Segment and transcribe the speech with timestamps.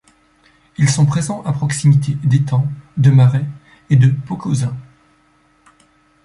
[0.79, 2.65] Ils sont présents à proximité d'étangs,
[2.97, 3.45] de marais
[3.91, 4.75] et de pocosins.